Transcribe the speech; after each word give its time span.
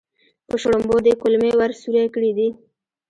په 0.47 0.55
شړومبو 0.61 0.97
دې 1.05 1.13
کولمې 1.21 1.51
ور 1.59 1.71
سورۍ 1.81 2.07
کړې 2.15 2.31
دي. 2.37 2.49